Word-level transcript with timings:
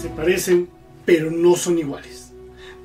Se 0.00 0.08
parecen, 0.10 0.68
pero 1.04 1.28
no 1.28 1.56
son 1.56 1.76
iguales. 1.76 2.30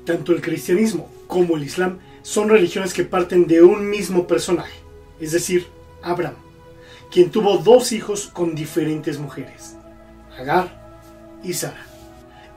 Tanto 0.04 0.32
el 0.32 0.40
cristianismo 0.40 1.08
como 1.28 1.56
el 1.56 1.62
islam 1.62 1.98
son 2.22 2.48
religiones 2.48 2.92
que 2.92 3.04
parten 3.04 3.46
de 3.46 3.62
un 3.62 3.88
mismo 3.88 4.26
personaje, 4.26 4.80
es 5.20 5.30
decir, 5.30 5.68
Abraham, 6.02 6.34
quien 7.12 7.30
tuvo 7.30 7.58
dos 7.58 7.92
hijos 7.92 8.30
con 8.32 8.56
diferentes 8.56 9.20
mujeres, 9.20 9.76
Agar 10.36 10.98
y 11.44 11.52
Sara. 11.52 11.86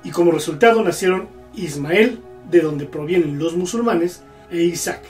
Y 0.03 0.09
como 0.09 0.31
resultado 0.31 0.81
nacieron 0.83 1.27
Ismael, 1.53 2.19
de 2.49 2.61
donde 2.61 2.85
provienen 2.85 3.37
los 3.37 3.55
musulmanes, 3.55 4.23
e 4.49 4.63
Isaac, 4.63 5.03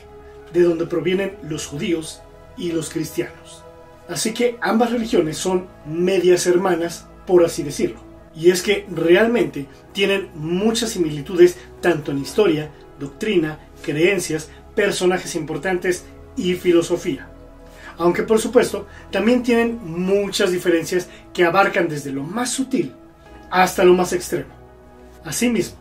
de 0.51 0.63
donde 0.63 0.87
provienen 0.87 1.37
los 1.43 1.67
judíos 1.67 2.21
y 2.57 2.73
los 2.73 2.89
cristianos. 2.89 3.63
Así 4.09 4.33
que 4.33 4.57
ambas 4.59 4.91
religiones 4.91 5.37
son 5.37 5.67
medias 5.85 6.47
hermanas, 6.47 7.05
por 7.25 7.45
así 7.45 7.63
decirlo. 7.63 8.06
Y 8.37 8.51
es 8.51 8.61
que 8.61 8.85
realmente 8.91 9.65
tienen 9.93 10.29
muchas 10.35 10.91
similitudes 10.91 11.57
tanto 11.81 12.11
en 12.11 12.19
historia, 12.19 12.69
doctrina, 12.99 13.57
creencias, 13.81 14.49
personajes 14.75 15.33
importantes 15.33 16.05
y 16.35 16.53
filosofía. 16.53 17.29
Aunque 17.97 18.21
por 18.21 18.39
supuesto 18.39 18.85
también 19.11 19.41
tienen 19.41 19.79
muchas 19.83 20.51
diferencias 20.51 21.09
que 21.33 21.45
abarcan 21.45 21.89
desde 21.89 22.11
lo 22.11 22.21
más 22.21 22.51
sutil 22.51 22.93
hasta 23.49 23.83
lo 23.83 23.93
más 23.93 24.13
extremo. 24.13 24.53
Asimismo, 25.25 25.77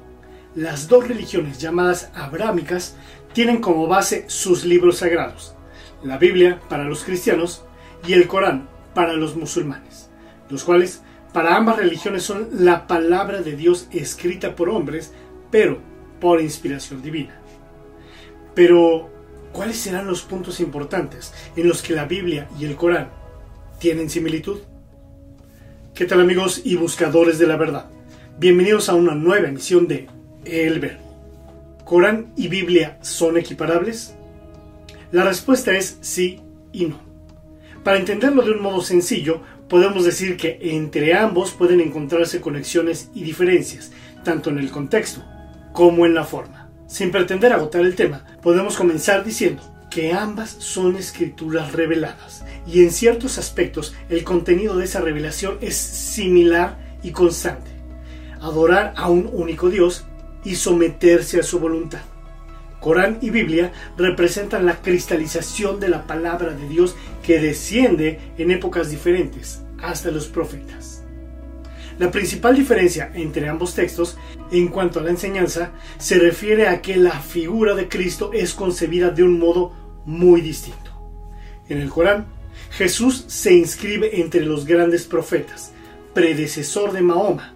las 0.54 0.88
dos 0.88 1.07
religiones 1.07 1.59
llamadas 1.59 2.10
abrámicas 2.15 2.96
tienen 3.34 3.60
como 3.60 3.87
base 3.87 4.24
sus 4.29 4.65
libros 4.65 4.98
sagrados, 4.98 5.54
la 6.02 6.16
Biblia 6.16 6.59
para 6.70 6.84
los 6.84 7.04
cristianos 7.04 7.65
y 8.07 8.15
el 8.15 8.27
Corán 8.27 8.66
para 8.95 9.12
los 9.12 9.37
musulmanes, 9.37 10.09
los 10.48 10.65
cuales 10.65 11.02
para 11.37 11.55
ambas 11.55 11.77
religiones 11.77 12.23
son 12.23 12.49
la 12.61 12.87
palabra 12.87 13.43
de 13.43 13.57
Dios 13.57 13.88
escrita 13.93 14.57
por 14.57 14.71
hombres, 14.71 15.13
pero 15.51 15.83
por 16.19 16.41
inspiración 16.41 17.02
divina. 17.02 17.38
Pero, 18.55 19.10
¿cuáles 19.52 19.77
serán 19.77 20.07
los 20.07 20.23
puntos 20.23 20.60
importantes 20.60 21.35
en 21.55 21.69
los 21.69 21.83
que 21.83 21.93
la 21.93 22.07
Biblia 22.07 22.49
y 22.59 22.65
el 22.65 22.75
Corán 22.75 23.10
tienen 23.79 24.09
similitud? 24.09 24.60
¿Qué 25.95 26.07
tal 26.07 26.23
amigos 26.23 26.63
y 26.65 26.75
buscadores 26.77 27.38
de 27.38 27.47
la 27.47 27.59
verdad? 27.59 27.91
Bienvenidos 28.38 28.88
a 28.88 28.95
una 28.95 29.15
nueva 29.15 29.49
emisión 29.49 29.87
de 29.87 30.07
El 30.47 30.80
Verbo. 30.80 31.05
¿Corán 31.85 32.32
y 32.35 32.49
Biblia 32.49 32.97
son 33.03 33.37
equiparables? 33.37 34.15
La 35.13 35.23
respuesta 35.23 35.77
es 35.77 35.99
sí 36.01 36.41
y 36.73 36.87
no. 36.87 36.99
Para 37.85 37.99
entenderlo 37.99 38.43
de 38.43 38.53
un 38.53 38.63
modo 38.63 38.80
sencillo, 38.80 39.43
podemos 39.69 40.05
decir 40.05 40.37
que 40.37 40.59
entre 40.61 41.15
ambos 41.15 41.53
pueden 41.53 41.81
encontrarse 41.81 42.41
conexiones 42.41 43.11
y 43.15 43.23
diferencias, 43.23 43.93
tanto 44.25 44.51
en 44.51 44.59
el 44.59 44.71
contexto 44.71 45.25
como 45.73 46.07
en 46.07 46.15
la 46.15 46.25
forma. 46.25 46.71
Sin 46.87 47.11
pretender 47.11 47.53
agotar 47.53 47.83
el 47.83 47.97
tema, 47.97 48.25
podemos 48.43 48.77
comenzar 48.77 49.25
diciendo 49.25 49.63
que 49.91 50.13
ambas 50.13 50.51
son 50.51 50.97
escrituras 50.97 51.73
reveladas 51.73 52.45
y 52.67 52.83
en 52.83 52.91
ciertos 52.91 53.39
aspectos 53.39 53.95
el 54.09 54.25
contenido 54.25 54.77
de 54.77 54.85
esa 54.85 55.01
revelación 55.01 55.59
es 55.61 55.77
similar 55.77 56.77
y 57.03 57.11
constante. 57.13 57.71
Adorar 58.41 58.93
a 58.97 59.09
un 59.09 59.29
único 59.33 59.71
Dios 59.71 60.05
y 60.45 60.55
someterse 60.55 61.41
a 61.41 61.43
su 61.43 61.59
voluntad. 61.59 62.03
Corán 62.87 63.18
y 63.20 63.30
Biblia 63.30 63.73
representan 63.98 64.65
la 64.65 64.81
cristalización 64.81 65.81
de 65.81 65.88
la 65.88 66.06
palabra 66.06 66.53
de 66.53 66.69
Dios 66.69 66.94
que 67.20 67.41
desciende 67.41 68.20
en 68.38 68.53
épocas 68.53 68.91
diferentes 68.91 69.60
hasta 69.82 70.12
los 70.12 70.28
profetas. 70.28 71.03
La 71.98 72.12
principal 72.12 72.54
diferencia 72.54 73.10
entre 73.12 73.48
ambos 73.48 73.75
textos 73.75 74.16
en 74.53 74.69
cuanto 74.69 75.00
a 75.00 75.03
la 75.03 75.10
enseñanza 75.10 75.72
se 75.98 76.20
refiere 76.20 76.69
a 76.69 76.81
que 76.81 76.97
la 76.97 77.19
figura 77.19 77.75
de 77.75 77.88
Cristo 77.88 78.30
es 78.32 78.54
concebida 78.54 79.10
de 79.10 79.25
un 79.25 79.41
modo 79.41 79.72
muy 80.04 80.41
distinto. 80.41 80.92
En 81.69 81.80
el 81.80 81.91
Corán, 81.91 82.26
Jesús 82.70 83.25
se 83.26 83.52
inscribe 83.52 84.20
entre 84.20 84.42
los 84.42 84.64
grandes 84.64 85.06
profetas, 85.06 85.72
predecesor 86.14 86.92
de 86.92 87.00
Mahoma. 87.00 87.52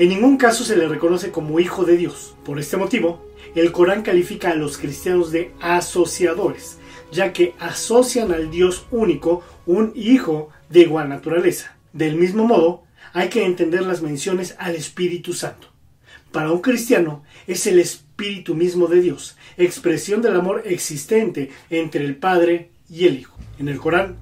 En 0.00 0.08
ningún 0.08 0.36
caso 0.36 0.64
se 0.64 0.76
le 0.76 0.88
reconoce 0.88 1.30
como 1.30 1.60
hijo 1.60 1.84
de 1.84 1.96
Dios. 1.96 2.34
Por 2.44 2.58
este 2.58 2.76
motivo, 2.76 3.24
el 3.54 3.72
Corán 3.72 4.02
califica 4.02 4.50
a 4.50 4.54
los 4.54 4.78
cristianos 4.78 5.30
de 5.30 5.52
asociadores, 5.60 6.78
ya 7.12 7.32
que 7.32 7.54
asocian 7.58 8.32
al 8.32 8.50
Dios 8.50 8.86
único 8.90 9.42
un 9.66 9.92
hijo 9.94 10.50
de 10.68 10.80
igual 10.80 11.08
naturaleza. 11.08 11.76
Del 11.92 12.16
mismo 12.16 12.44
modo, 12.44 12.84
hay 13.12 13.28
que 13.28 13.44
entender 13.44 13.82
las 13.82 14.02
menciones 14.02 14.56
al 14.58 14.74
Espíritu 14.74 15.32
Santo. 15.32 15.68
Para 16.32 16.50
un 16.50 16.60
cristiano 16.60 17.22
es 17.46 17.66
el 17.68 17.78
Espíritu 17.78 18.56
mismo 18.56 18.88
de 18.88 19.00
Dios, 19.00 19.36
expresión 19.56 20.20
del 20.20 20.34
amor 20.34 20.62
existente 20.66 21.50
entre 21.70 22.04
el 22.04 22.16
Padre 22.16 22.70
y 22.90 23.06
el 23.06 23.20
Hijo. 23.20 23.38
En 23.60 23.68
el 23.68 23.78
Corán, 23.78 24.16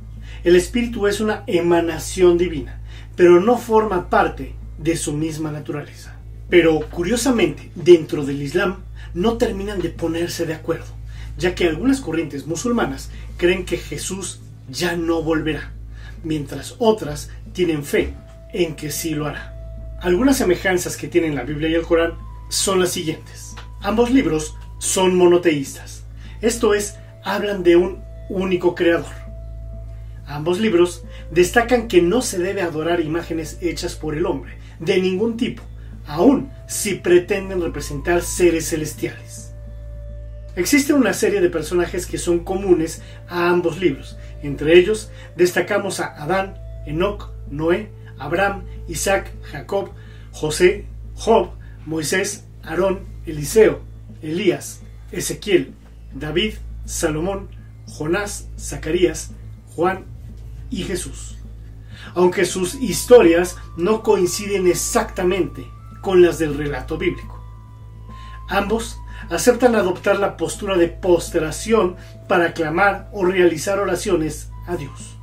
el 0.45 0.57
Espíritu 0.57 1.07
es 1.07 1.21
una 1.21 1.45
emanación 1.47 2.37
divina, 2.37 2.83
pero 3.17 3.41
no 3.41 3.57
forma 3.57 4.11
parte 4.11 4.55
de 4.77 4.97
su 4.97 5.15
misma 5.15 5.51
naturaleza. 5.51 6.19
Pero 6.51 6.81
curiosamente, 6.91 7.71
dentro 7.75 8.27
del 8.27 8.43
Islam, 8.43 8.83
no 9.15 9.37
terminan 9.37 9.81
de 9.81 9.91
ponerse 9.91 10.47
de 10.47 10.55
acuerdo, 10.55 10.87
ya 11.37 11.55
que 11.55 11.69
algunas 11.69 12.01
corrientes 12.01 12.47
musulmanas 12.47 13.11
creen 13.37 13.65
que 13.65 13.77
Jesús 13.77 14.41
ya 14.69 14.97
no 14.97 15.23
volverá, 15.23 15.73
mientras 16.23 16.77
otras 16.79 17.31
tienen 17.53 17.85
fe 17.85 18.15
en 18.53 18.77
que 18.77 18.91
sí 18.91 19.15
lo 19.15 19.27
hará. 19.27 19.55
Algunas 20.01 20.37
semejanzas 20.37 20.97
que 20.97 21.09
tienen 21.09 21.35
la 21.35 21.45
Biblia 21.45 21.69
y 21.69 21.75
el 21.75 21.83
Corán 21.83 22.15
son 22.49 22.81
las 22.81 22.91
siguientes. 22.91 23.55
Ambos 23.81 24.11
libros 24.11 24.55
son 24.79 25.17
monoteístas, 25.17 26.03
esto 26.43 26.75
es, 26.75 26.97
hablan 27.23 27.63
de 27.63 27.77
un 27.77 28.03
único 28.29 28.75
creador. 28.75 29.13
Ambos 30.27 30.59
libros 30.59 31.05
destacan 31.31 31.87
que 31.87 32.03
no 32.03 32.21
se 32.21 32.39
debe 32.39 32.63
adorar 32.63 33.01
imágenes 33.01 33.59
hechas 33.61 33.95
por 33.95 34.17
el 34.17 34.27
hombre, 34.27 34.59
de 34.81 35.01
ningún 35.01 35.37
tipo, 35.37 35.63
aun 36.07 36.51
si 36.67 36.95
pretenden 36.95 37.61
representar 37.61 38.23
seres 38.23 38.69
celestiales. 38.69 39.55
Existe 40.55 40.93
una 40.93 41.15
serie 41.15 41.41
de 41.41 41.49
personajes 41.49 42.07
que 42.07 42.19
son 42.19 42.41
comunes 42.41 43.01
a 43.29 43.49
ambos 43.49 43.81
libros. 43.81 44.19
Entre 44.43 44.79
ellos 44.79 45.11
destacamos 45.35 46.01
a 46.01 46.23
Adán, 46.23 46.59
Enoch, 46.85 47.31
Noé, 47.51 47.91
Abraham, 48.19 48.65
Isaac, 48.87 49.33
Jacob, 49.51 49.91
José, 50.33 50.85
Job, 51.15 51.51
Moisés, 51.87 52.45
Aarón, 52.63 53.01
Eliseo, 53.25 53.81
Elías, 54.21 54.81
Ezequiel, 55.11 55.75
David, 56.13 56.55
Salomón, 56.85 57.49
Jonás, 57.87 58.49
Zacarías, 58.59 59.31
Juan 59.75 60.05
y 60.71 60.83
Jesús. 60.83 61.37
Aunque 62.15 62.45
sus 62.45 62.75
historias 62.75 63.57
no 63.77 64.03
coinciden 64.03 64.67
exactamente 64.67 65.67
con 66.03 66.21
las 66.21 66.39
del 66.39 66.59
relato 66.59 66.99
bíblico. 66.99 67.43
Ambos 68.49 69.01
aceptan 69.31 69.75
adoptar 69.75 70.19
la 70.19 70.37
postura 70.37 70.77
de 70.77 70.89
postración 70.89 71.97
para 72.29 72.53
clamar 72.53 73.09
o 73.13 73.25
realizar 73.25 73.79
oraciones 73.79 74.51
a 74.67 74.77
Dios. 74.77 75.17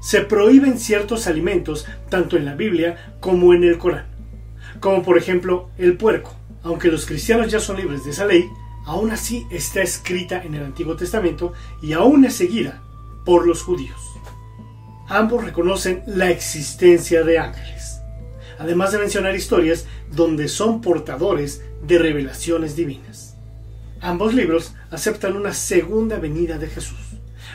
Se 0.00 0.22
prohíben 0.22 0.78
ciertos 0.78 1.26
alimentos 1.26 1.86
tanto 2.08 2.36
en 2.36 2.46
la 2.46 2.54
Biblia 2.54 3.16
como 3.20 3.52
en 3.52 3.64
el 3.64 3.78
Corán, 3.78 4.06
como 4.80 5.02
por 5.02 5.18
ejemplo 5.18 5.68
el 5.76 5.96
puerco. 5.96 6.34
Aunque 6.62 6.88
los 6.88 7.04
cristianos 7.04 7.50
ya 7.50 7.60
son 7.60 7.76
libres 7.76 8.04
de 8.04 8.12
esa 8.12 8.24
ley, 8.24 8.48
aún 8.86 9.10
así 9.10 9.46
está 9.50 9.82
escrita 9.82 10.42
en 10.42 10.54
el 10.54 10.64
Antiguo 10.64 10.96
Testamento 10.96 11.52
y 11.82 11.92
aún 11.92 12.24
es 12.24 12.34
seguida 12.34 12.82
por 13.24 13.46
los 13.46 13.62
judíos. 13.62 14.00
Ambos 15.08 15.44
reconocen 15.44 16.02
la 16.06 16.30
existencia 16.30 17.24
de 17.24 17.38
ángeles 17.38 17.97
además 18.58 18.92
de 18.92 18.98
mencionar 18.98 19.34
historias 19.34 19.86
donde 20.10 20.48
son 20.48 20.80
portadores 20.80 21.62
de 21.86 21.98
revelaciones 21.98 22.76
divinas. 22.76 23.36
Ambos 24.00 24.34
libros 24.34 24.74
aceptan 24.90 25.36
una 25.36 25.52
segunda 25.52 26.18
venida 26.18 26.58
de 26.58 26.68
Jesús, 26.68 26.98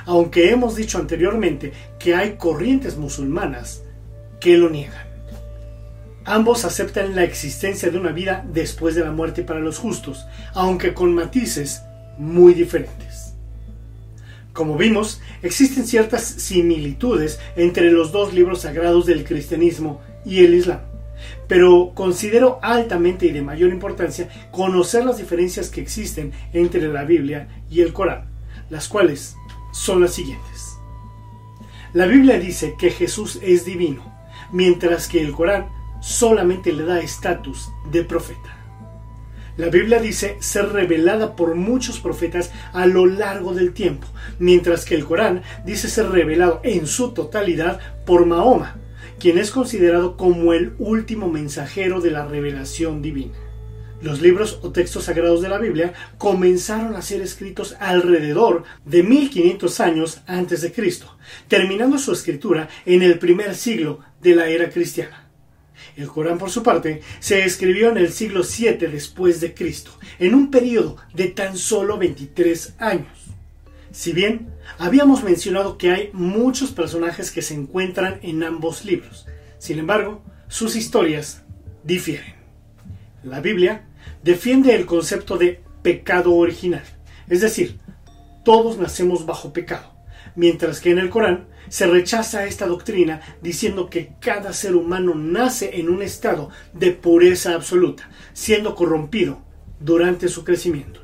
aunque 0.06 0.50
hemos 0.50 0.76
dicho 0.76 0.98
anteriormente 0.98 1.72
que 2.00 2.16
hay 2.16 2.36
corrientes 2.36 2.98
musulmanas 2.98 3.84
que 4.40 4.58
lo 4.58 4.70
niegan. 4.70 5.08
Ambos 6.26 6.64
aceptan 6.64 7.16
la 7.16 7.24
existencia 7.24 7.90
de 7.90 7.98
una 7.98 8.12
vida 8.12 8.46
después 8.54 8.96
de 8.96 9.04
la 9.04 9.12
muerte 9.12 9.44
para 9.44 9.60
los 9.60 9.78
justos, 9.78 10.26
aunque 10.54 10.94
con 10.94 11.14
matices 11.14 11.82
muy 12.18 12.54
diferentes. 12.54 13.34
Como 14.54 14.78
vimos, 14.78 15.20
existen 15.42 15.86
ciertas 15.86 16.24
similitudes 16.24 17.40
entre 17.56 17.92
los 17.92 18.12
dos 18.12 18.34
libros 18.34 18.62
sagrados 18.62 19.06
del 19.06 19.24
cristianismo 19.26 20.02
y 20.26 20.46
el 20.46 20.54
islam 20.54 20.93
pero 21.48 21.92
considero 21.94 22.60
altamente 22.62 23.26
y 23.26 23.32
de 23.32 23.42
mayor 23.42 23.72
importancia 23.72 24.30
conocer 24.52 25.06
las 25.06 25.18
diferencias 25.18 25.70
que 25.70 25.82
existen 25.82 26.32
entre 26.54 26.88
la 26.88 27.04
Biblia 27.04 27.48
y 27.70 27.82
el 27.82 27.94
Corán, 27.94 28.30
las 28.70 28.88
cuales 28.88 29.36
son 29.72 30.02
las 30.02 30.14
siguientes. 30.14 30.78
La 31.94 32.06
Biblia 32.06 32.40
dice 32.40 32.76
que 32.78 32.90
Jesús 32.90 33.40
es 33.44 33.66
divino, 33.66 34.04
mientras 34.52 35.08
que 35.08 35.22
el 35.22 35.32
Corán 35.32 35.68
solamente 36.02 36.74
le 36.74 36.86
da 36.86 37.00
estatus 37.00 37.70
de 37.92 38.04
profeta. 38.04 38.58
La 39.56 39.68
Biblia 39.68 40.00
dice 40.00 40.38
ser 40.40 40.70
revelada 40.70 41.36
por 41.36 41.54
muchos 41.54 42.00
profetas 42.00 42.52
a 42.74 42.88
lo 42.88 43.06
largo 43.06 43.54
del 43.54 43.74
tiempo, 43.74 44.08
mientras 44.40 44.84
que 44.84 44.96
el 44.96 45.06
Corán 45.06 45.44
dice 45.64 45.88
ser 45.88 46.10
revelado 46.10 46.60
en 46.64 46.88
su 46.88 47.12
totalidad 47.14 47.80
por 48.06 48.26
Mahoma, 48.26 48.78
quien 49.20 49.38
es 49.38 49.52
considerado 49.52 50.18
como 50.18 50.54
el 50.54 50.74
último 50.80 51.30
mensajero 51.30 52.02
de 52.02 52.12
la 52.12 52.26
revelación 52.26 53.02
divina. 53.02 53.34
Los 54.02 54.22
libros 54.22 54.60
o 54.64 54.72
textos 54.72 55.06
sagrados 55.06 55.42
de 55.42 55.48
la 55.48 55.60
Biblia 55.60 55.94
comenzaron 56.18 56.96
a 56.96 57.02
ser 57.02 57.22
escritos 57.22 57.78
alrededor 57.80 58.66
de 58.84 59.02
1500 59.02 59.80
años 59.80 60.22
antes 60.28 60.62
de 60.62 60.74
Cristo, 60.74 61.18
terminando 61.48 61.98
su 61.98 62.12
escritura 62.12 62.68
en 62.86 63.02
el 63.02 63.18
primer 63.18 63.56
siglo 63.56 64.00
de 64.22 64.36
la 64.36 64.50
era 64.50 64.70
cristiana. 64.70 65.30
El 65.96 66.08
Corán, 66.08 66.38
por 66.38 66.50
su 66.50 66.64
parte, 66.64 67.02
se 67.20 67.46
escribió 67.46 67.90
en 67.90 67.98
el 67.98 68.12
siglo 68.12 68.42
VII 68.42 68.88
después 68.88 69.40
de 69.40 69.54
Cristo, 69.54 69.92
en 70.20 70.36
un 70.36 70.52
periodo 70.52 70.98
de 71.14 71.28
tan 71.28 71.58
solo 71.58 71.98
23 71.98 72.76
años. 72.80 73.23
Si 73.94 74.12
bien 74.12 74.52
habíamos 74.80 75.24
mencionado 75.24 75.78
que 75.78 75.92
hay 75.92 76.10
muchos 76.14 76.72
personajes 76.72 77.30
que 77.30 77.44
se 77.44 77.54
encuentran 77.54 78.20
en 78.24 78.42
ambos 78.42 78.86
libros, 78.86 79.28
sin 79.60 79.78
embargo, 79.78 80.24
sus 80.48 80.76
historias 80.76 81.44
difieren. 81.84 82.34
La 83.24 83.40
Biblia 83.40 83.88
defiende 84.24 84.74
el 84.74 84.88
concepto 84.88 85.38
de 85.38 85.62
pecado 85.84 86.34
original, 86.34 86.82
es 87.30 87.42
decir, 87.42 87.80
todos 88.44 88.80
nacemos 88.80 89.28
bajo 89.28 89.54
pecado, 89.54 89.94
mientras 90.36 90.82
que 90.82 90.90
en 90.90 90.98
el 90.98 91.12
Corán 91.12 91.46
se 91.70 91.86
rechaza 91.86 92.46
esta 92.46 92.66
doctrina 92.66 93.22
diciendo 93.44 93.92
que 93.92 94.14
cada 94.20 94.54
ser 94.54 94.76
humano 94.76 95.14
nace 95.14 95.80
en 95.80 95.90
un 95.90 96.02
estado 96.02 96.50
de 96.74 96.94
pureza 96.94 97.54
absoluta, 97.54 98.10
siendo 98.34 98.74
corrompido 98.74 99.44
durante 99.80 100.30
su 100.30 100.44
crecimiento. 100.44 101.03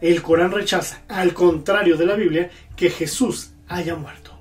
El 0.00 0.22
Corán 0.22 0.52
rechaza, 0.52 1.02
al 1.08 1.32
contrario 1.32 1.96
de 1.96 2.06
la 2.06 2.16
Biblia, 2.16 2.50
que 2.76 2.90
Jesús 2.90 3.52
haya 3.66 3.96
muerto. 3.96 4.32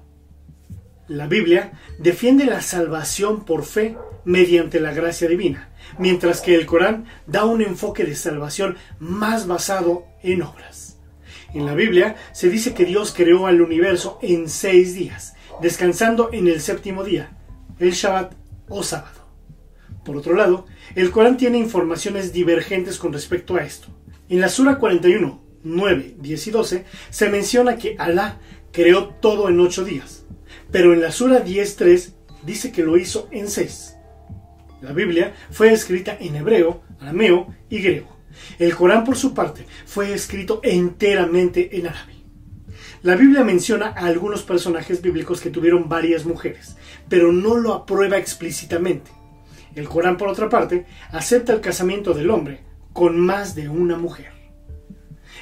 La 1.07 1.27
Biblia 1.27 1.73
defiende 1.99 2.45
la 2.45 2.61
salvación 2.61 3.45
por 3.45 3.63
fe 3.63 3.95
mediante 4.25 4.79
la 4.79 4.91
gracia 4.91 5.27
divina, 5.27 5.69
mientras 5.99 6.41
que 6.41 6.55
el 6.55 6.65
Corán 6.65 7.05
da 7.27 7.45
un 7.45 7.61
enfoque 7.61 8.03
de 8.03 8.15
salvación 8.15 8.75
más 8.99 9.47
basado 9.47 10.05
en 10.23 10.41
obras. 10.41 10.97
En 11.53 11.65
la 11.65 11.75
Biblia 11.75 12.15
se 12.33 12.49
dice 12.49 12.73
que 12.73 12.85
Dios 12.85 13.13
creó 13.15 13.47
al 13.47 13.61
universo 13.61 14.19
en 14.21 14.49
seis 14.49 14.93
días, 14.95 15.35
descansando 15.61 16.31
en 16.33 16.47
el 16.47 16.59
séptimo 16.59 17.03
día, 17.03 17.37
el 17.79 17.91
Shabbat 17.91 18.33
o 18.67 18.83
sábado. 18.83 19.25
Por 20.03 20.17
otro 20.17 20.33
lado, 20.33 20.65
el 20.95 21.11
Corán 21.11 21.37
tiene 21.37 21.57
informaciones 21.57 22.33
divergentes 22.33 22.97
con 22.97 23.13
respecto 23.13 23.55
a 23.55 23.63
esto. 23.63 23.87
En 24.27 24.41
la 24.41 24.49
Sura 24.49 24.79
41, 24.79 25.44
9, 25.65 26.15
10 26.19 26.47
y 26.47 26.51
12 26.51 26.85
se 27.09 27.29
menciona 27.29 27.77
que 27.77 27.95
Alá 27.97 28.39
creó 28.71 29.07
todo 29.07 29.49
en 29.49 29.59
ocho 29.59 29.83
días, 29.83 30.25
pero 30.71 30.93
en 30.93 31.01
la 31.01 31.11
Sura 31.11 31.43
10.3 31.43 32.13
dice 32.45 32.71
que 32.71 32.83
lo 32.83 32.97
hizo 32.97 33.27
en 33.31 33.49
seis. 33.49 33.95
La 34.81 34.93
Biblia 34.93 35.33
fue 35.49 35.73
escrita 35.73 36.15
en 36.19 36.35
hebreo, 36.35 36.83
arameo 36.99 37.53
y 37.69 37.79
griego. 37.79 38.15
El 38.59 38.75
Corán, 38.75 39.03
por 39.03 39.17
su 39.17 39.33
parte, 39.33 39.65
fue 39.85 40.13
escrito 40.13 40.59
enteramente 40.63 41.77
en 41.77 41.87
árabe. 41.87 42.13
La 43.01 43.15
Biblia 43.15 43.43
menciona 43.43 43.87
a 43.87 44.05
algunos 44.05 44.43
personajes 44.43 45.01
bíblicos 45.01 45.41
que 45.41 45.49
tuvieron 45.49 45.89
varias 45.89 46.25
mujeres, 46.25 46.75
pero 47.09 47.31
no 47.31 47.55
lo 47.55 47.73
aprueba 47.73 48.17
explícitamente. 48.17 49.11
El 49.73 49.87
Corán, 49.89 50.17
por 50.17 50.27
otra 50.27 50.49
parte, 50.49 50.85
acepta 51.11 51.53
el 51.53 51.61
casamiento 51.61 52.13
del 52.13 52.29
hombre 52.29 52.61
con 52.93 53.19
más 53.19 53.55
de 53.55 53.67
una 53.69 53.97
mujer. 53.97 54.34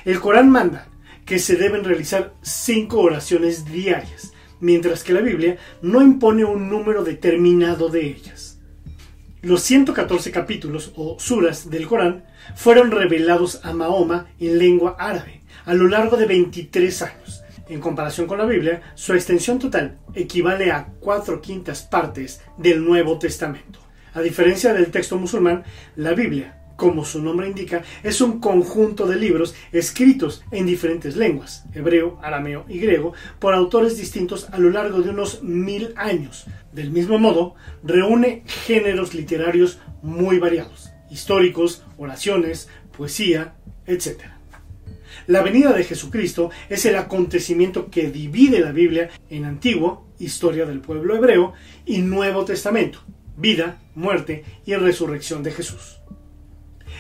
El 0.06 0.20
Corán 0.20 0.50
manda 0.50 0.88
que 1.26 1.40
se 1.40 1.56
deben 1.56 1.84
realizar 1.84 2.34
cinco 2.42 3.00
oraciones 3.02 3.66
diarias, 3.66 4.34
mientras 4.60 5.04
que 5.04 5.14
la 5.14 5.22
Biblia 5.22 5.58
no 5.82 6.02
impone 6.02 6.44
un 6.44 6.70
número 6.70 7.04
determinado 7.04 7.90
de 7.90 8.08
ellas. 8.08 8.60
Los 9.42 9.62
114 9.64 10.32
capítulos 10.32 10.92
o 10.96 11.18
suras 11.20 11.70
del 11.70 11.88
Corán 11.88 12.26
fueron 12.56 12.92
revelados 12.92 13.64
a 13.64 13.74
Mahoma 13.74 14.28
en 14.40 14.58
lengua 14.58 14.96
árabe 15.00 15.42
a 15.66 15.74
lo 15.74 15.88
largo 15.88 16.18
de 16.18 16.26
23 16.26 17.02
años 17.02 17.44
en 17.70 17.80
comparación 17.80 18.28
con 18.28 18.38
la 18.38 18.46
Biblia, 18.46 18.82
su 18.96 19.14
extensión 19.14 19.60
total 19.60 19.98
equivale 20.14 20.72
a 20.72 20.88
cuatro 21.00 21.42
quintas 21.42 21.82
partes 21.84 22.42
del 22.58 22.84
Nuevo 22.84 23.18
Testamento. 23.18 23.80
A 24.14 24.22
diferencia 24.22 24.74
del 24.74 24.92
texto 24.92 25.18
musulmán, 25.18 25.64
la 25.96 26.14
Biblia, 26.14 26.63
como 26.76 27.06
su 27.06 27.22
nombre 27.22 27.48
indica, 27.48 27.84
es 28.04 28.22
un 28.22 28.40
conjunto 28.40 29.08
de 29.08 29.18
libros 29.18 29.56
escritos 29.72 30.44
en 30.52 30.66
diferentes 30.66 31.16
lenguas, 31.16 31.66
hebreo, 31.74 32.20
arameo 32.22 32.66
y 32.68 32.80
griego, 32.80 33.14
por 33.40 33.54
autores 33.54 33.98
distintos 33.98 34.48
a 34.52 34.58
lo 34.58 34.70
largo 34.70 35.02
de 35.02 35.10
unos 35.10 35.44
mil 35.44 35.94
años. 35.96 36.46
Del 36.72 36.92
mismo 36.92 37.20
modo, 37.20 37.56
reúne 37.84 38.44
géneros 38.46 39.14
literarios 39.14 39.80
muy 40.02 40.40
variados, 40.40 40.92
históricos, 41.10 41.84
oraciones, 41.98 42.70
poesía, 42.96 43.56
etc. 43.86 44.22
La 45.28 45.42
venida 45.42 45.72
de 45.74 45.84
Jesucristo 45.84 46.50
es 46.70 46.86
el 46.86 46.96
acontecimiento 46.96 47.90
que 47.90 48.10
divide 48.10 48.60
la 48.60 48.72
Biblia 48.72 49.10
en 49.30 49.46
Antiguo, 49.46 50.08
historia 50.20 50.66
del 50.66 50.82
pueblo 50.82 51.16
hebreo, 51.16 51.54
y 51.86 52.00
Nuevo 52.00 52.44
Testamento, 52.44 53.00
vida, 53.38 53.82
muerte 53.96 54.44
y 54.66 54.76
resurrección 54.76 55.44
de 55.44 55.52
Jesús. 55.52 56.03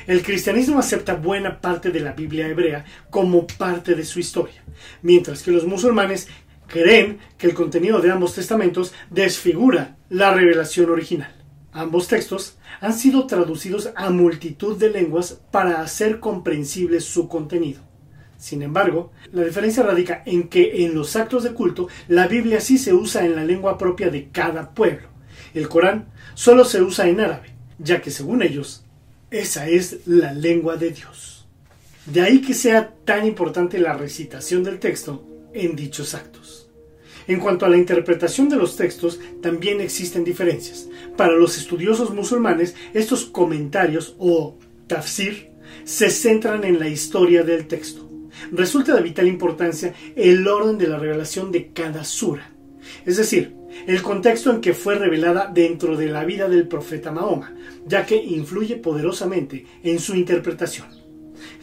El 0.05 0.21
cristianismo 0.21 0.79
acepta 0.79 1.15
buena 1.15 1.61
parte 1.61 1.89
de 1.89 2.01
la 2.01 2.11
Biblia 2.11 2.47
hebrea 2.47 2.83
como 3.09 3.47
parte 3.47 3.95
de 3.95 4.03
su 4.03 4.19
historia, 4.19 4.63
mientras 5.01 5.43
que 5.43 5.51
los 5.51 5.65
musulmanes 5.65 6.27
creen 6.67 7.19
que 7.37 7.47
el 7.47 7.53
contenido 7.53 8.01
de 8.01 8.11
ambos 8.11 8.35
testamentos 8.35 8.93
desfigura 9.09 9.95
la 10.09 10.33
revelación 10.33 10.89
original. 10.89 11.33
Ambos 11.71 12.07
textos 12.07 12.57
han 12.81 12.93
sido 12.93 13.27
traducidos 13.27 13.91
a 13.95 14.09
multitud 14.09 14.77
de 14.77 14.89
lenguas 14.89 15.39
para 15.51 15.81
hacer 15.81 16.19
comprensible 16.19 16.99
su 16.99 17.27
contenido. 17.27 17.81
Sin 18.37 18.61
embargo, 18.61 19.11
la 19.31 19.43
diferencia 19.43 19.83
radica 19.83 20.21
en 20.25 20.49
que 20.49 20.83
en 20.83 20.93
los 20.95 21.15
actos 21.15 21.43
de 21.43 21.53
culto 21.53 21.87
la 22.09 22.27
Biblia 22.27 22.59
sí 22.59 22.77
se 22.77 22.93
usa 22.93 23.25
en 23.25 23.37
la 23.37 23.45
lengua 23.45 23.77
propia 23.77 24.09
de 24.09 24.27
cada 24.29 24.73
pueblo. 24.73 25.07
El 25.53 25.69
Corán 25.69 26.09
solo 26.33 26.65
se 26.65 26.81
usa 26.81 27.07
en 27.07 27.21
árabe, 27.21 27.55
ya 27.79 28.01
que 28.01 28.11
según 28.11 28.41
ellos, 28.43 28.82
esa 29.33 29.67
es 29.67 30.05
la 30.05 30.33
lengua 30.33 30.77
de 30.77 30.91
Dios. 30.91 31.45
De 32.05 32.21
ahí 32.21 32.41
que 32.41 32.53
sea 32.53 32.93
tan 33.05 33.25
importante 33.25 33.79
la 33.79 33.93
recitación 33.93 34.63
del 34.63 34.79
texto 34.79 35.25
en 35.53 35.75
dichos 35.75 36.13
actos. 36.13 36.69
En 37.27 37.39
cuanto 37.39 37.65
a 37.65 37.69
la 37.69 37.77
interpretación 37.77 38.49
de 38.49 38.57
los 38.57 38.75
textos, 38.75 39.19
también 39.41 39.79
existen 39.81 40.23
diferencias. 40.23 40.89
Para 41.15 41.33
los 41.33 41.57
estudiosos 41.57 42.13
musulmanes, 42.13 42.75
estos 42.93 43.25
comentarios 43.25 44.15
o 44.19 44.57
tafsir 44.87 45.51
se 45.85 46.09
centran 46.09 46.63
en 46.63 46.79
la 46.79 46.89
historia 46.89 47.43
del 47.43 47.67
texto 47.67 48.03
resulta 48.51 48.95
de 48.95 49.01
vital 49.01 49.27
importancia 49.27 49.93
el 50.15 50.47
orden 50.47 50.77
de 50.77 50.87
la 50.87 50.99
revelación 50.99 51.51
de 51.51 51.71
cada 51.71 52.03
sura, 52.03 52.51
es 53.05 53.17
decir, 53.17 53.55
el 53.87 54.01
contexto 54.01 54.51
en 54.51 54.61
que 54.61 54.73
fue 54.73 54.95
revelada 54.95 55.49
dentro 55.53 55.97
de 55.97 56.07
la 56.07 56.25
vida 56.25 56.47
del 56.47 56.67
profeta 56.67 57.11
Mahoma, 57.11 57.53
ya 57.85 58.05
que 58.05 58.15
influye 58.15 58.75
poderosamente 58.77 59.65
en 59.83 59.99
su 59.99 60.15
interpretación. 60.15 60.87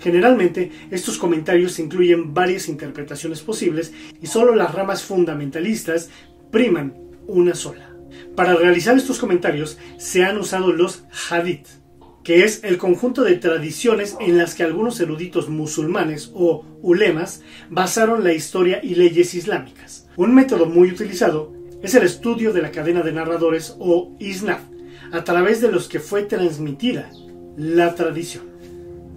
Generalmente, 0.01 0.71
estos 0.91 1.19
comentarios 1.19 1.79
incluyen 1.79 2.35
varias 2.35 2.69
interpretaciones 2.69 3.41
posibles 3.41 3.93
y 4.21 4.27
solo 4.27 4.55
las 4.55 4.75
ramas 4.75 5.03
fundamentalistas 5.03 6.11
priman 6.51 6.95
una 7.27 7.55
sola. 7.55 7.95
Para 8.35 8.55
realizar 8.55 8.97
estos 8.97 9.19
comentarios 9.19 9.79
se 9.99 10.25
han 10.25 10.39
usado 10.39 10.73
los 10.73 11.05
hadith, 11.31 11.67
que 12.23 12.45
es 12.45 12.63
el 12.65 12.79
conjunto 12.79 13.23
de 13.23 13.37
tradiciones 13.37 14.17
en 14.21 14.37
las 14.37 14.55
que 14.55 14.63
algunos 14.63 15.01
eruditos 15.01 15.49
musulmanes 15.49 16.31
o 16.35 16.65
ulemas 16.83 17.43
basaron 17.71 18.25
la 18.25 18.33
historia 18.33 18.81
y 18.83 18.95
leyes 18.95 19.35
islámicas. 19.35 20.09
Un 20.17 20.35
método 20.35 20.67
muy 20.67 20.91
utilizado 20.91 21.60
es 21.83 21.95
el 21.95 22.03
estudio 22.03 22.53
de 22.53 22.63
la 22.63 22.71
cadena 22.71 23.03
de 23.03 23.13
narradores 23.13 23.77
o 23.79 24.15
isnad, 24.19 24.61
a 25.13 25.25
través 25.25 25.61
de 25.61 25.73
los 25.73 25.89
que 25.89 26.01
fue 26.01 26.23
transmitida 26.23 27.11
la 27.57 27.95
tradición. 27.95 28.45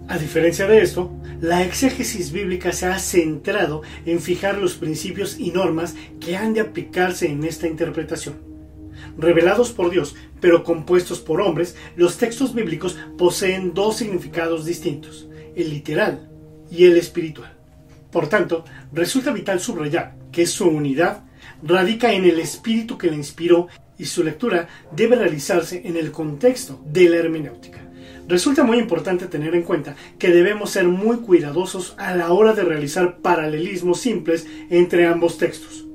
A 0.08 0.18
diferencia 0.18 0.66
de 0.66 0.82
esto, 0.82 1.10
la 1.40 1.62
exégesis 1.62 2.32
bíblica 2.32 2.72
se 2.72 2.86
ha 2.86 2.98
centrado 2.98 3.82
en 4.04 4.20
fijar 4.20 4.58
los 4.58 4.74
principios 4.74 5.38
y 5.38 5.50
normas 5.50 5.94
que 6.20 6.36
han 6.36 6.52
de 6.52 6.60
aplicarse 6.60 7.26
en 7.26 7.44
esta 7.44 7.66
interpretación 7.66 8.54
revelados 9.18 9.72
por 9.72 9.90
Dios, 9.90 10.14
pero 10.40 10.64
compuestos 10.64 11.20
por 11.20 11.40
hombres, 11.40 11.76
los 11.96 12.16
textos 12.16 12.54
bíblicos 12.54 12.96
poseen 13.16 13.74
dos 13.74 13.96
significados 13.96 14.64
distintos, 14.64 15.28
el 15.54 15.70
literal 15.70 16.28
y 16.70 16.84
el 16.84 16.96
espiritual. 16.96 17.52
Por 18.10 18.28
tanto, 18.28 18.64
resulta 18.92 19.32
vital 19.32 19.60
subrayar 19.60 20.16
que 20.32 20.46
su 20.46 20.68
unidad 20.68 21.24
radica 21.64 22.12
en 22.12 22.24
el 22.24 22.38
espíritu 22.38 22.98
que 22.98 23.10
le 23.10 23.16
inspiró 23.16 23.68
y 23.98 24.04
su 24.04 24.22
lectura 24.22 24.68
debe 24.94 25.16
realizarse 25.16 25.82
en 25.84 25.96
el 25.96 26.12
contexto 26.12 26.80
de 26.86 27.08
la 27.08 27.16
hermenéutica. 27.16 27.80
Resulta 28.28 28.64
muy 28.64 28.78
importante 28.78 29.26
tener 29.26 29.54
en 29.54 29.62
cuenta 29.62 29.96
que 30.18 30.30
debemos 30.30 30.70
ser 30.70 30.84
muy 30.84 31.18
cuidadosos 31.18 31.94
a 31.98 32.14
la 32.14 32.32
hora 32.32 32.54
de 32.54 32.64
realizar 32.64 33.18
paralelismos 33.18 34.00
simples 34.00 34.46
entre 34.70 35.06
ambos 35.06 35.38
textos, 35.38 35.86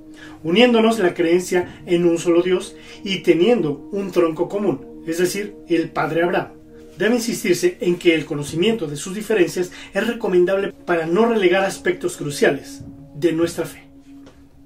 uniéndonos 0.44 1.00
la 1.00 1.14
creencia 1.14 1.82
en 1.86 2.06
un 2.06 2.18
solo 2.18 2.42
Dios 2.42 2.76
y 3.04 3.20
teniendo 3.20 3.90
un 3.92 4.12
tronco 4.12 4.48
común, 4.48 5.04
es 5.08 5.18
decir, 5.18 5.56
el 5.68 5.90
Padre 5.90 6.24
Abraham. 6.24 6.54
Debe 6.98 7.16
insistirse 7.16 7.78
en 7.80 7.96
que 7.96 8.14
el 8.14 8.26
conocimiento 8.26 8.86
de 8.86 8.98
sus 8.98 9.16
diferencias 9.16 9.72
es 9.94 10.08
recomendable 10.08 10.74
para 10.86 11.06
no 11.06 11.26
relegar 11.26 11.64
aspectos 11.64 12.18
cruciales 12.18 12.82
de 13.16 13.32
nuestra 13.32 13.66
fe. 13.66 13.88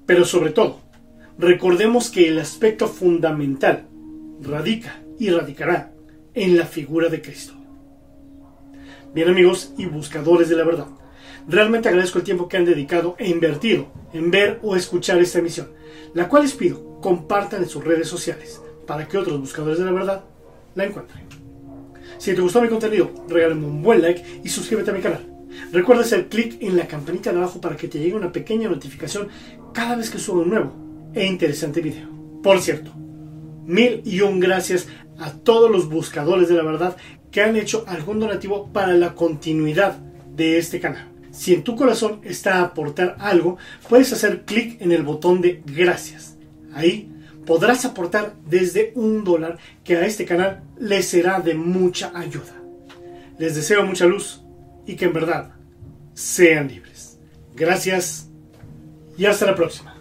Pero 0.04 0.24
sobre 0.24 0.50
todo, 0.50 0.83
recordemos 1.38 2.10
que 2.10 2.28
el 2.28 2.38
aspecto 2.38 2.88
fundamental 2.88 3.88
radica 4.40 5.02
y 5.18 5.30
radicará 5.30 5.92
en 6.34 6.56
la 6.56 6.66
figura 6.66 7.08
de 7.08 7.22
Cristo. 7.22 7.54
Bien 9.14 9.28
amigos 9.28 9.72
y 9.78 9.86
buscadores 9.86 10.48
de 10.48 10.56
la 10.56 10.64
verdad, 10.64 10.88
realmente 11.48 11.88
agradezco 11.88 12.18
el 12.18 12.24
tiempo 12.24 12.48
que 12.48 12.56
han 12.56 12.64
dedicado 12.64 13.14
e 13.18 13.28
invertido 13.28 13.92
en 14.12 14.30
ver 14.30 14.58
o 14.62 14.76
escuchar 14.76 15.18
esta 15.18 15.38
emisión, 15.38 15.68
la 16.14 16.28
cual 16.28 16.42
les 16.42 16.54
pido 16.54 17.00
compartan 17.00 17.62
en 17.62 17.68
sus 17.68 17.84
redes 17.84 18.08
sociales 18.08 18.60
para 18.86 19.06
que 19.06 19.18
otros 19.18 19.38
buscadores 19.38 19.78
de 19.78 19.84
la 19.84 19.92
verdad 19.92 20.24
la 20.74 20.84
encuentren. 20.84 21.24
Si 22.18 22.34
te 22.34 22.40
gustó 22.40 22.60
mi 22.62 22.68
contenido, 22.68 23.10
regálame 23.28 23.66
un 23.66 23.82
buen 23.82 24.00
like 24.00 24.40
y 24.42 24.48
suscríbete 24.48 24.90
a 24.90 24.94
mi 24.94 25.00
canal. 25.00 25.30
Recuerda 25.72 26.02
hacer 26.02 26.28
clic 26.28 26.56
en 26.60 26.76
la 26.76 26.88
campanita 26.88 27.32
de 27.32 27.38
abajo 27.38 27.60
para 27.60 27.76
que 27.76 27.88
te 27.88 27.98
llegue 27.98 28.16
una 28.16 28.32
pequeña 28.32 28.68
notificación 28.68 29.28
cada 29.72 29.96
vez 29.96 30.10
que 30.10 30.18
suba 30.18 30.42
un 30.42 30.50
nuevo 30.50 30.83
e 31.14 31.26
interesante 31.26 31.80
video. 31.80 32.08
Por 32.42 32.60
cierto, 32.60 32.92
mil 33.64 34.02
y 34.04 34.20
un 34.20 34.40
gracias 34.40 34.88
a 35.18 35.32
todos 35.32 35.70
los 35.70 35.88
buscadores 35.88 36.48
de 36.48 36.54
la 36.54 36.62
verdad 36.62 36.96
que 37.30 37.42
han 37.42 37.56
hecho 37.56 37.84
algún 37.86 38.20
donativo 38.20 38.72
para 38.72 38.94
la 38.94 39.14
continuidad 39.14 39.96
de 39.96 40.58
este 40.58 40.80
canal. 40.80 41.08
Si 41.30 41.52
en 41.52 41.64
tu 41.64 41.74
corazón 41.74 42.20
está 42.22 42.62
aportar 42.62 43.16
algo, 43.18 43.56
puedes 43.88 44.12
hacer 44.12 44.44
clic 44.44 44.80
en 44.80 44.92
el 44.92 45.02
botón 45.02 45.40
de 45.40 45.62
gracias. 45.66 46.36
Ahí 46.72 47.10
podrás 47.44 47.84
aportar 47.84 48.34
desde 48.46 48.92
un 48.94 49.24
dólar 49.24 49.58
que 49.82 49.96
a 49.96 50.06
este 50.06 50.24
canal 50.24 50.62
le 50.78 51.02
será 51.02 51.40
de 51.40 51.54
mucha 51.54 52.12
ayuda. 52.14 52.62
Les 53.38 53.56
deseo 53.56 53.84
mucha 53.84 54.06
luz 54.06 54.42
y 54.86 54.94
que 54.94 55.06
en 55.06 55.12
verdad 55.12 55.54
sean 56.14 56.68
libres. 56.68 57.18
Gracias 57.54 58.28
y 59.18 59.26
hasta 59.26 59.46
la 59.46 59.56
próxima. 59.56 59.93